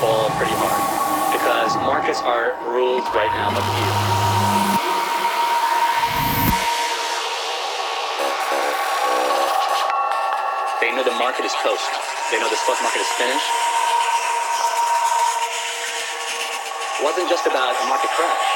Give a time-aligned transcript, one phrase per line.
[0.00, 0.76] fall pretty hard
[1.32, 3.88] because markets are ruled right now by you.
[10.84, 11.88] They know the market is toast.
[12.28, 13.50] They know the stock market is finished.
[17.00, 18.46] It wasn't just about a market crash.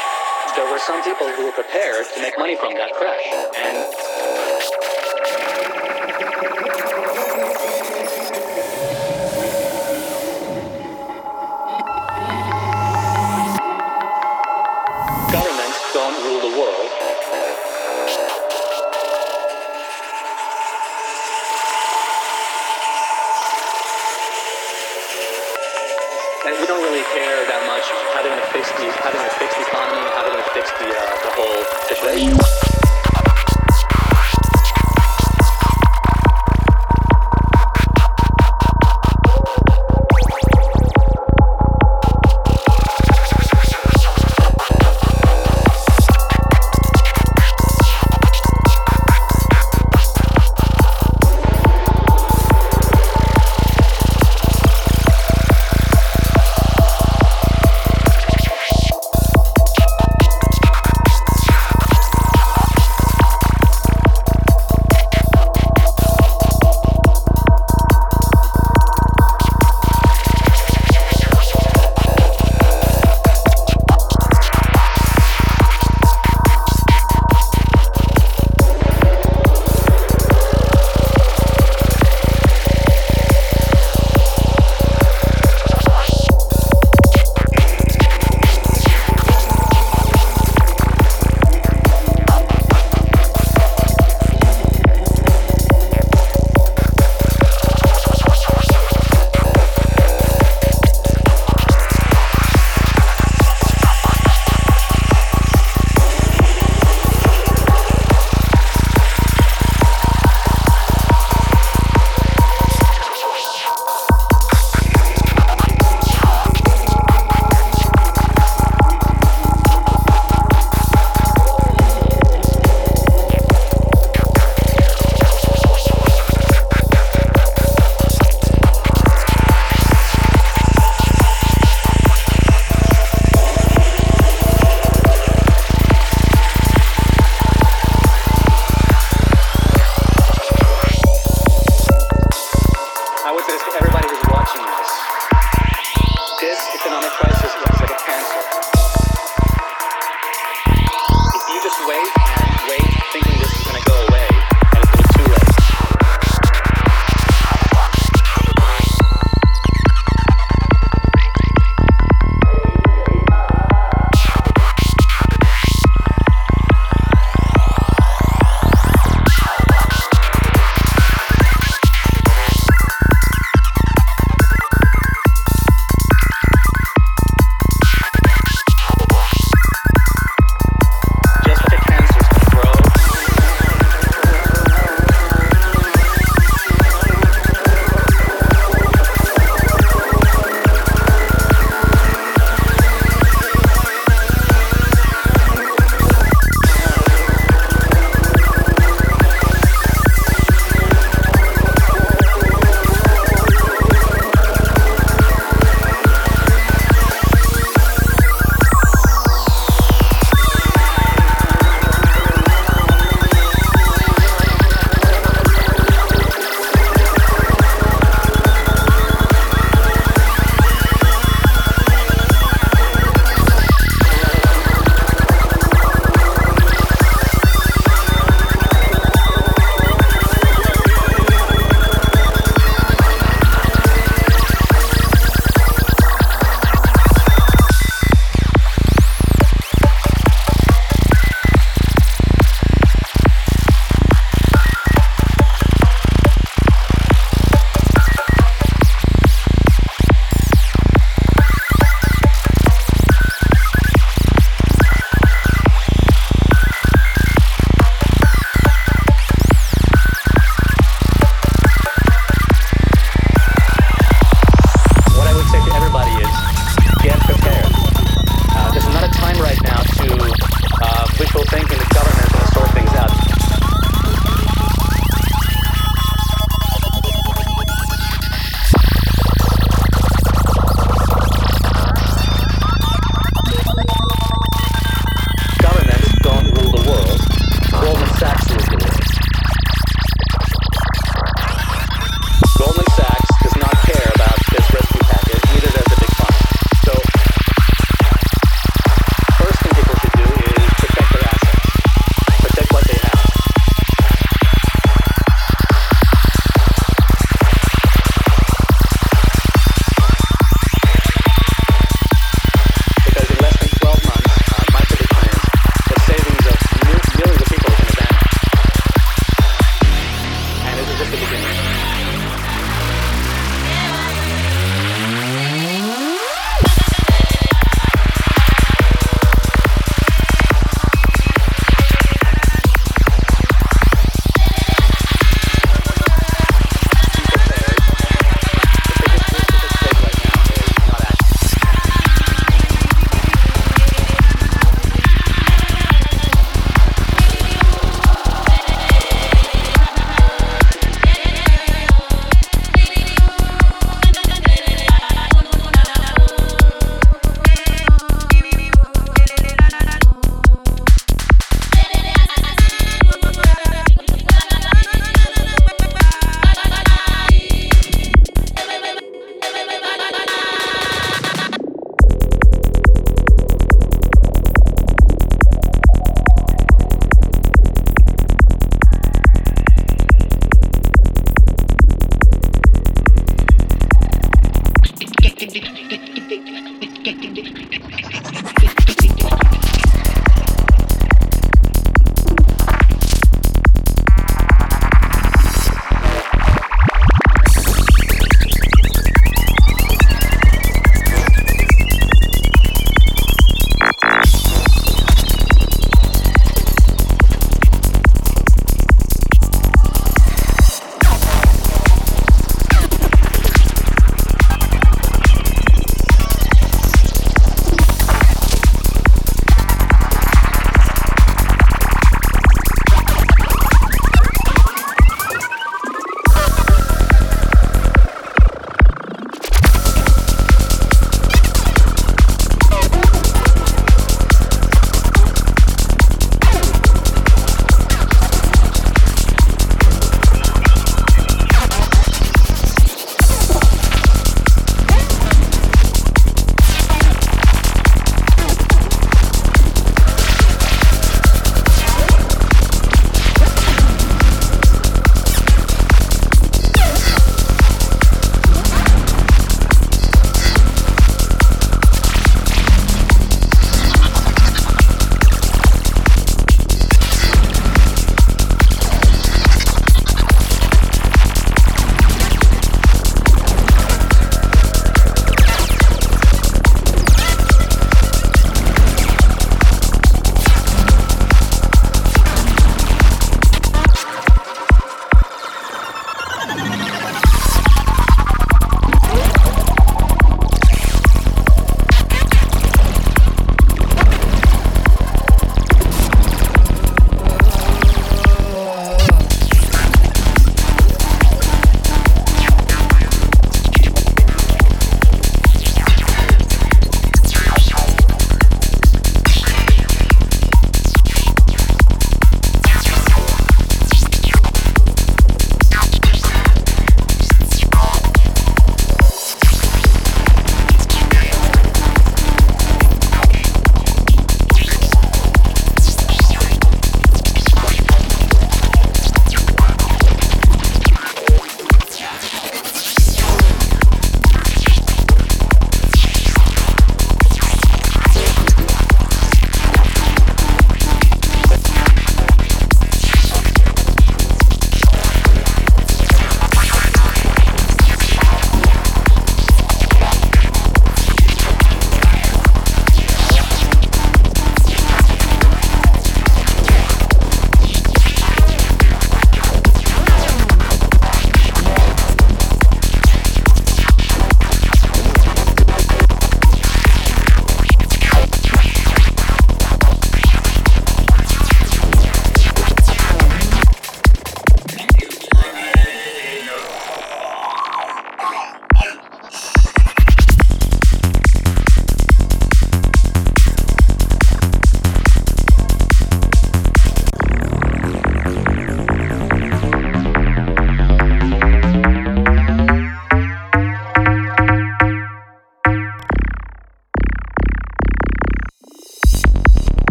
[0.57, 3.25] There were some people who were prepared to make money from that crash.
[3.57, 3.80] And